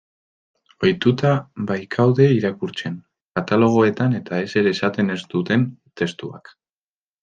Ohituta 0.87 1.33
baikaude 1.73 2.27
irakurtzen, 2.39 2.97
katalogoetan-eta, 3.39 4.43
ezer 4.49 4.75
esaten 4.75 5.21
ez 5.21 5.23
duten 5.37 5.73
testuak. 6.01 6.57